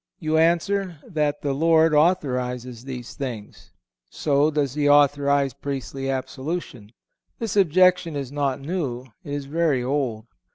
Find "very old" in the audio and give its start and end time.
9.45-10.25